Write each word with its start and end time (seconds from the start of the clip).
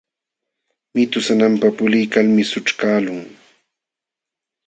Mitu 0.93 1.19
sananpa 1.25 1.67
puliykalmi 1.77 2.43
sućhkaqlun. 2.51 3.23